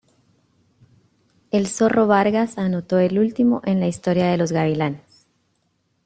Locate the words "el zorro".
1.51-2.07